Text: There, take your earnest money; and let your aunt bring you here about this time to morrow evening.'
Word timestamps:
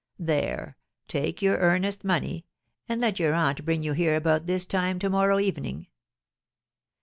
There, 0.17 0.77
take 1.07 1.43
your 1.43 1.59
earnest 1.59 2.03
money; 2.03 2.47
and 2.89 2.99
let 2.99 3.19
your 3.19 3.35
aunt 3.35 3.63
bring 3.63 3.83
you 3.83 3.93
here 3.93 4.15
about 4.15 4.47
this 4.47 4.65
time 4.65 4.97
to 4.97 5.11
morrow 5.11 5.37
evening.' 5.37 5.85